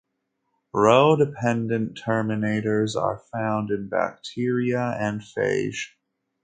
Rho-dependent 0.73 1.95
terminators 2.03 2.99
are 2.99 3.19
found 3.31 3.69
in 3.69 3.87
bacteria 3.87 4.81
and 4.99 5.21
phage. 5.21 5.89